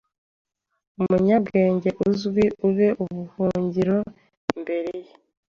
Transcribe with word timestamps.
Umunyabwenge 0.99 1.89
uzwi 2.07 2.45
ube 2.67 2.87
ubuhungiro 3.03 3.97
imbere 4.55 4.91
ye 5.03 5.13